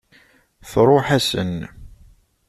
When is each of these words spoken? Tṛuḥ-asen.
Tṛuḥ-asen. 0.71 1.55